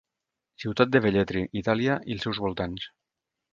[0.63, 2.91] Ciutat de Velletri, Itàlia, i els seus voltants.